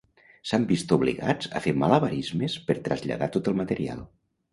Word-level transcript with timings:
s'han 0.51 0.63
vist 0.69 0.93
obligats 0.95 1.51
a 1.59 1.61
fer 1.65 1.73
malabarismes 1.81 2.55
per 2.71 2.77
traslladar 2.89 3.29
tot 3.37 3.51
el 3.53 3.59
material 3.61 4.03